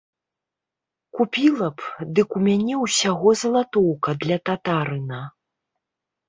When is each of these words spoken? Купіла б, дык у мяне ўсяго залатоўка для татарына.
Купіла 1.19 1.67
б, 1.81 2.07
дык 2.19 2.29
у 2.39 2.41
мяне 2.47 2.75
ўсяго 2.85 3.29
залатоўка 3.43 4.17
для 4.25 4.37
татарына. 4.53 5.21